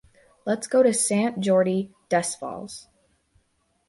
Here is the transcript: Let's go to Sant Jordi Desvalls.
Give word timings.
Let's 0.47 0.65
go 0.65 0.81
to 0.81 0.95
Sant 0.95 1.41
Jordi 1.41 1.91
Desvalls. 2.09 2.87